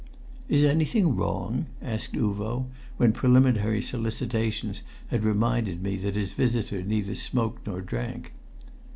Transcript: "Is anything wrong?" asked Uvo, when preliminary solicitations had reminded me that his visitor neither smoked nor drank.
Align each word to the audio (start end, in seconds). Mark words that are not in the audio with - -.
"Is 0.49 0.63
anything 0.63 1.15
wrong?" 1.15 1.67
asked 1.79 2.13
Uvo, 2.13 2.65
when 2.97 3.11
preliminary 3.11 3.83
solicitations 3.83 4.81
had 5.09 5.23
reminded 5.23 5.83
me 5.83 5.95
that 5.97 6.15
his 6.15 6.33
visitor 6.33 6.81
neither 6.81 7.13
smoked 7.13 7.67
nor 7.67 7.81
drank. 7.81 8.33